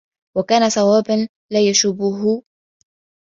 وَكَانَ 0.37 0.69
صَوَابًا 0.69 1.27
لَا 1.53 1.69
يَشُوبُهُ 1.69 2.43